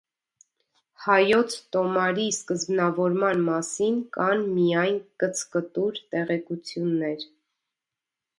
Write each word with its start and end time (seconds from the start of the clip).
Հայոց 1.01 1.57
տոմարի 1.75 2.25
սկզբնավորման 2.37 3.43
մասին 3.51 4.01
կան 4.17 4.43
միայն 4.57 4.99
կցկտուր 5.25 6.01
տեղեկություններ։ 6.17 7.29